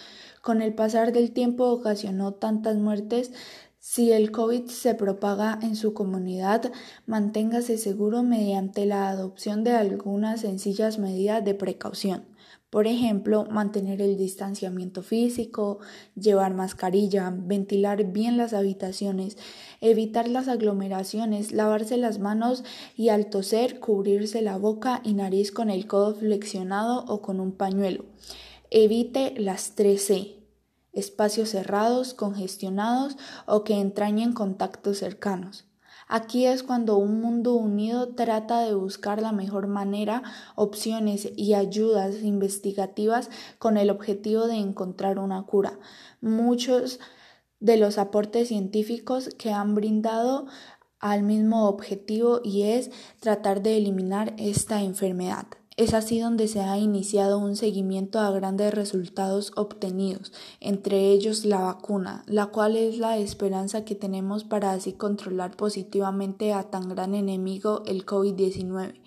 Con 0.41 0.61
el 0.61 0.73
pasar 0.73 1.13
del 1.13 1.31
tiempo 1.31 1.65
ocasionó 1.65 2.33
tantas 2.33 2.75
muertes 2.75 3.31
si 3.79 4.11
el 4.11 4.31
COVID 4.31 4.65
se 4.65 4.93
propaga 4.93 5.57
en 5.61 5.77
su 5.77 5.93
comunidad, 5.93 6.69
manténgase 7.05 7.77
seguro 7.77 8.23
mediante 8.23 8.85
la 8.85 9.09
adopción 9.09 9.63
de 9.63 9.71
algunas 9.71 10.41
sencillas 10.41 10.99
medidas 10.99 11.45
de 11.45 11.55
precaución. 11.55 12.28
Por 12.69 12.85
ejemplo, 12.85 13.45
mantener 13.49 14.01
el 14.01 14.15
distanciamiento 14.15 15.01
físico, 15.01 15.79
llevar 16.15 16.53
mascarilla, 16.53 17.33
ventilar 17.35 18.11
bien 18.11 18.37
las 18.37 18.53
habitaciones, 18.53 19.37
evitar 19.81 20.27
las 20.27 20.47
aglomeraciones, 20.47 21.51
lavarse 21.51 21.97
las 21.97 22.19
manos 22.19 22.63
y 22.95 23.09
al 23.09 23.29
toser 23.29 23.79
cubrirse 23.79 24.41
la 24.41 24.57
boca 24.57 25.01
y 25.03 25.15
nariz 25.15 25.51
con 25.51 25.69
el 25.69 25.87
codo 25.87 26.13
flexionado 26.13 27.05
o 27.07 27.21
con 27.21 27.39
un 27.39 27.53
pañuelo. 27.53 28.05
Evite 28.69 29.33
las 29.37 29.75
3C 29.75 30.39
espacios 30.93 31.49
cerrados, 31.49 32.13
congestionados 32.13 33.17
o 33.45 33.63
que 33.63 33.79
entrañen 33.79 34.33
contactos 34.33 34.97
cercanos. 34.97 35.68
Aquí 36.11 36.47
es 36.47 36.63
cuando 36.63 36.97
un 36.97 37.21
mundo 37.21 37.53
unido 37.53 38.15
trata 38.15 38.61
de 38.61 38.73
buscar 38.73 39.21
la 39.21 39.31
mejor 39.31 39.67
manera, 39.67 40.23
opciones 40.55 41.29
y 41.35 41.53
ayudas 41.53 42.23
investigativas 42.23 43.29
con 43.59 43.77
el 43.77 43.91
objetivo 43.91 44.47
de 44.47 44.55
encontrar 44.55 45.19
una 45.19 45.43
cura. 45.43 45.77
Muchos 46.19 46.99
de 47.59 47.77
los 47.77 47.99
aportes 47.99 48.47
científicos 48.47 49.29
que 49.37 49.51
han 49.51 49.75
brindado 49.75 50.47
al 50.99 51.21
mismo 51.21 51.69
objetivo 51.69 52.41
y 52.43 52.63
es 52.63 52.89
tratar 53.19 53.61
de 53.61 53.77
eliminar 53.77 54.33
esta 54.39 54.81
enfermedad. 54.81 55.45
Es 55.79 55.93
así 55.93 56.19
donde 56.19 56.49
se 56.49 56.59
ha 56.59 56.77
iniciado 56.77 57.39
un 57.39 57.55
seguimiento 57.55 58.19
a 58.19 58.31
grandes 58.31 58.73
resultados 58.73 59.53
obtenidos, 59.55 60.33
entre 60.59 61.09
ellos 61.11 61.45
la 61.45 61.61
vacuna, 61.61 62.25
la 62.27 62.47
cual 62.47 62.75
es 62.75 62.97
la 62.97 63.15
esperanza 63.17 63.85
que 63.85 63.95
tenemos 63.95 64.43
para 64.43 64.73
así 64.73 64.91
controlar 64.91 65.55
positivamente 65.55 66.51
a 66.51 66.63
tan 66.63 66.89
gran 66.89 67.15
enemigo 67.15 67.83
el 67.85 68.05
COVID-19. 68.05 69.01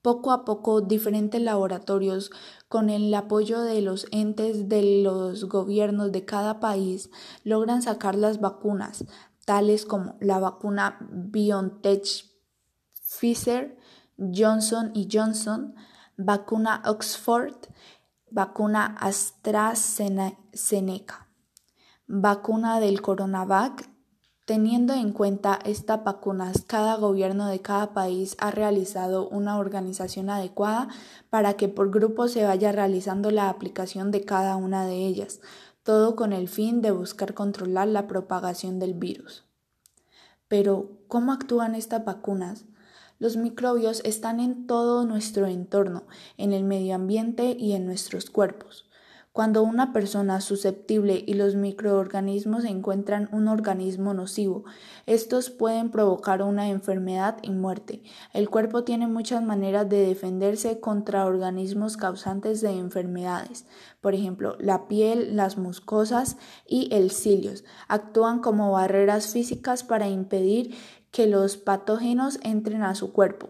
Poco 0.00 0.32
a 0.32 0.46
poco, 0.46 0.80
diferentes 0.80 1.42
laboratorios, 1.42 2.30
con 2.66 2.88
el 2.88 3.12
apoyo 3.12 3.60
de 3.60 3.82
los 3.82 4.06
entes 4.10 4.70
de 4.70 5.02
los 5.02 5.44
gobiernos 5.44 6.12
de 6.12 6.24
cada 6.24 6.60
país, 6.60 7.10
logran 7.44 7.82
sacar 7.82 8.14
las 8.14 8.40
vacunas, 8.40 9.04
tales 9.44 9.84
como 9.84 10.16
la 10.20 10.38
vacuna 10.38 10.96
BioNTech, 11.10 12.06
Pfizer, 13.06 13.76
Johnson 14.16 14.92
y 14.94 15.08
Johnson, 15.12 15.74
vacuna 16.16 16.82
Oxford, 16.86 17.54
vacuna 18.30 18.96
AstraZeneca, 18.98 21.28
vacuna 22.06 22.80
del 22.80 23.02
Coronavac. 23.02 23.90
Teniendo 24.46 24.94
en 24.94 25.12
cuenta 25.12 25.58
estas 25.64 26.02
vacunas, 26.04 26.62
cada 26.68 26.96
gobierno 26.96 27.48
de 27.48 27.60
cada 27.60 27.92
país 27.92 28.36
ha 28.38 28.52
realizado 28.52 29.28
una 29.28 29.58
organización 29.58 30.30
adecuada 30.30 30.88
para 31.30 31.54
que 31.54 31.68
por 31.68 31.90
grupo 31.90 32.28
se 32.28 32.44
vaya 32.44 32.70
realizando 32.70 33.32
la 33.32 33.48
aplicación 33.48 34.12
de 34.12 34.24
cada 34.24 34.54
una 34.54 34.86
de 34.86 35.04
ellas, 35.04 35.40
todo 35.82 36.14
con 36.14 36.32
el 36.32 36.48
fin 36.48 36.80
de 36.80 36.92
buscar 36.92 37.34
controlar 37.34 37.88
la 37.88 38.06
propagación 38.06 38.78
del 38.78 38.94
virus. 38.94 39.42
Pero, 40.46 40.92
¿cómo 41.08 41.32
actúan 41.32 41.74
estas 41.74 42.04
vacunas? 42.04 42.66
Los 43.18 43.36
microbios 43.36 44.02
están 44.04 44.40
en 44.40 44.66
todo 44.66 45.06
nuestro 45.06 45.46
entorno, 45.46 46.04
en 46.36 46.52
el 46.52 46.64
medio 46.64 46.94
ambiente 46.94 47.56
y 47.58 47.72
en 47.72 47.86
nuestros 47.86 48.28
cuerpos. 48.28 48.86
Cuando 49.36 49.62
una 49.62 49.92
persona 49.92 50.40
susceptible 50.40 51.22
y 51.26 51.34
los 51.34 51.56
microorganismos 51.56 52.64
encuentran 52.64 53.28
un 53.32 53.48
organismo 53.48 54.14
nocivo, 54.14 54.64
estos 55.04 55.50
pueden 55.50 55.90
provocar 55.90 56.40
una 56.40 56.70
enfermedad 56.70 57.36
y 57.42 57.50
muerte. 57.50 58.02
El 58.32 58.48
cuerpo 58.48 58.82
tiene 58.84 59.06
muchas 59.06 59.42
maneras 59.42 59.90
de 59.90 60.06
defenderse 60.06 60.80
contra 60.80 61.26
organismos 61.26 61.98
causantes 61.98 62.62
de 62.62 62.78
enfermedades. 62.78 63.66
Por 64.00 64.14
ejemplo, 64.14 64.56
la 64.58 64.88
piel, 64.88 65.36
las 65.36 65.58
mucosas 65.58 66.38
y 66.66 66.88
el 66.94 67.10
cilios 67.10 67.62
actúan 67.88 68.40
como 68.40 68.72
barreras 68.72 69.34
físicas 69.34 69.84
para 69.84 70.08
impedir 70.08 70.74
que 71.16 71.26
los 71.26 71.56
patógenos 71.56 72.38
entren 72.42 72.82
a 72.82 72.94
su 72.94 73.10
cuerpo. 73.10 73.48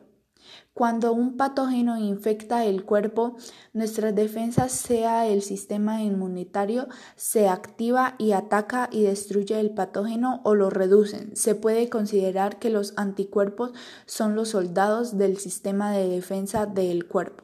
Cuando 0.72 1.12
un 1.12 1.36
patógeno 1.36 1.98
infecta 1.98 2.64
el 2.64 2.84
cuerpo, 2.84 3.34
nuestras 3.72 4.14
defensas, 4.14 4.70
sea 4.70 5.26
el 5.26 5.42
sistema 5.42 6.00
inmunitario, 6.00 6.86
se 7.16 7.48
activa 7.48 8.14
y 8.18 8.30
ataca 8.30 8.88
y 8.92 9.02
destruye 9.02 9.58
el 9.58 9.70
patógeno 9.70 10.42
o 10.44 10.54
lo 10.54 10.70
reducen. 10.70 11.34
Se 11.34 11.56
puede 11.56 11.88
considerar 11.88 12.60
que 12.60 12.70
los 12.70 12.96
anticuerpos 12.96 13.72
son 14.04 14.36
los 14.36 14.50
soldados 14.50 15.18
del 15.18 15.38
sistema 15.38 15.90
de 15.90 16.08
defensa 16.08 16.66
del 16.66 17.08
cuerpo. 17.08 17.42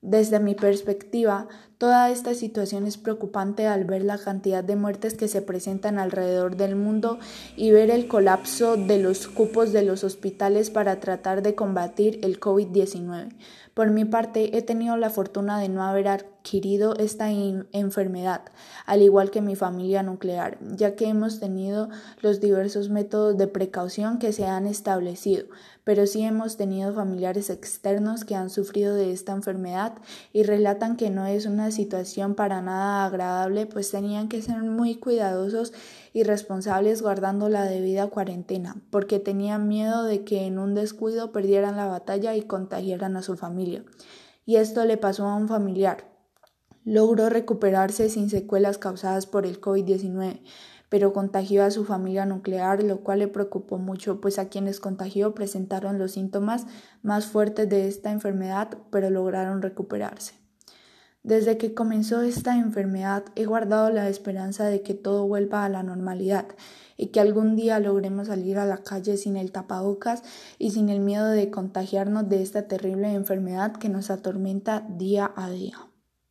Desde 0.00 0.40
mi 0.40 0.54
perspectiva, 0.54 1.48
toda 1.78 2.10
esta 2.10 2.34
situación 2.34 2.86
es 2.86 2.96
preocupante 2.96 3.66
al 3.66 3.84
ver 3.84 4.02
la 4.02 4.18
cantidad 4.18 4.64
de 4.64 4.76
muertes 4.76 5.14
que 5.14 5.28
se 5.28 5.42
presentan 5.42 5.98
alrededor 5.98 6.56
del 6.56 6.76
mundo 6.76 7.18
y 7.56 7.70
ver 7.70 7.90
el 7.90 8.08
colapso 8.08 8.76
de 8.76 8.98
los 8.98 9.28
cupos 9.28 9.72
de 9.72 9.82
los 9.82 10.04
hospitales 10.04 10.70
para 10.70 11.00
tratar 11.00 11.42
de 11.42 11.54
combatir 11.54 12.18
el 12.22 12.40
COVID-19. 12.40 13.34
Por 13.74 13.90
mi 13.90 14.06
parte, 14.06 14.56
he 14.56 14.62
tenido 14.62 14.96
la 14.96 15.10
fortuna 15.10 15.60
de 15.60 15.68
no 15.68 15.82
haber 15.84 16.08
adquirido 16.46 16.94
esta 16.94 17.28
enfermedad, 17.72 18.42
al 18.86 19.02
igual 19.02 19.32
que 19.32 19.40
mi 19.40 19.56
familia 19.56 20.04
nuclear, 20.04 20.58
ya 20.76 20.94
que 20.94 21.08
hemos 21.08 21.40
tenido 21.40 21.88
los 22.22 22.40
diversos 22.40 22.88
métodos 22.88 23.36
de 23.36 23.48
precaución 23.48 24.20
que 24.20 24.32
se 24.32 24.46
han 24.46 24.66
establecido, 24.66 25.46
pero 25.82 26.06
sí 26.06 26.22
hemos 26.22 26.56
tenido 26.56 26.94
familiares 26.94 27.50
externos 27.50 28.24
que 28.24 28.36
han 28.36 28.48
sufrido 28.48 28.94
de 28.94 29.12
esta 29.12 29.32
enfermedad 29.32 29.94
y 30.32 30.44
relatan 30.44 30.96
que 30.96 31.10
no 31.10 31.26
es 31.26 31.46
una 31.46 31.72
situación 31.72 32.36
para 32.36 32.62
nada 32.62 33.06
agradable, 33.06 33.66
pues 33.66 33.90
tenían 33.90 34.28
que 34.28 34.40
ser 34.40 34.62
muy 34.62 34.94
cuidadosos 34.94 35.72
y 36.12 36.22
responsables 36.22 37.02
guardando 37.02 37.48
la 37.48 37.64
debida 37.64 38.06
cuarentena, 38.06 38.76
porque 38.90 39.18
tenían 39.18 39.66
miedo 39.66 40.04
de 40.04 40.22
que 40.22 40.46
en 40.46 40.60
un 40.60 40.76
descuido 40.76 41.32
perdieran 41.32 41.74
la 41.74 41.86
batalla 41.86 42.36
y 42.36 42.42
contagiaran 42.42 43.16
a 43.16 43.22
su 43.22 43.36
familia. 43.36 43.82
Y 44.44 44.56
esto 44.56 44.84
le 44.84 44.96
pasó 44.96 45.26
a 45.26 45.34
un 45.34 45.48
familiar. 45.48 46.15
Logró 46.86 47.28
recuperarse 47.28 48.08
sin 48.08 48.30
secuelas 48.30 48.78
causadas 48.78 49.26
por 49.26 49.44
el 49.44 49.60
COVID-19, 49.60 50.40
pero 50.88 51.12
contagió 51.12 51.64
a 51.64 51.72
su 51.72 51.84
familia 51.84 52.26
nuclear, 52.26 52.80
lo 52.84 53.00
cual 53.00 53.18
le 53.18 53.26
preocupó 53.26 53.78
mucho, 53.78 54.20
pues 54.20 54.38
a 54.38 54.48
quienes 54.48 54.78
contagió 54.78 55.34
presentaron 55.34 55.98
los 55.98 56.12
síntomas 56.12 56.64
más 57.02 57.26
fuertes 57.26 57.68
de 57.68 57.88
esta 57.88 58.12
enfermedad, 58.12 58.78
pero 58.92 59.10
lograron 59.10 59.62
recuperarse. 59.62 60.34
Desde 61.24 61.58
que 61.58 61.74
comenzó 61.74 62.22
esta 62.22 62.56
enfermedad 62.56 63.24
he 63.34 63.46
guardado 63.46 63.90
la 63.90 64.08
esperanza 64.08 64.66
de 64.66 64.82
que 64.82 64.94
todo 64.94 65.26
vuelva 65.26 65.64
a 65.64 65.68
la 65.68 65.82
normalidad 65.82 66.46
y 66.96 67.08
que 67.08 67.18
algún 67.18 67.56
día 67.56 67.80
logremos 67.80 68.28
salir 68.28 68.58
a 68.58 68.64
la 68.64 68.78
calle 68.78 69.16
sin 69.16 69.36
el 69.36 69.50
tapabocas 69.50 70.22
y 70.60 70.70
sin 70.70 70.88
el 70.88 71.00
miedo 71.00 71.26
de 71.30 71.50
contagiarnos 71.50 72.28
de 72.28 72.42
esta 72.42 72.68
terrible 72.68 73.12
enfermedad 73.12 73.72
que 73.72 73.88
nos 73.88 74.08
atormenta 74.08 74.86
día 74.88 75.32
a 75.34 75.50
día. 75.50 75.88